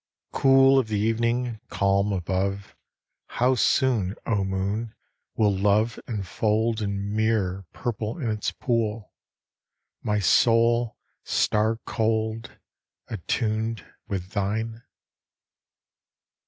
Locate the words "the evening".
0.87-1.59